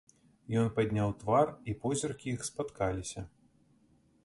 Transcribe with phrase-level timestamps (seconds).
[0.61, 3.27] Ён падняў твар, і позіркі іх спаткаліся.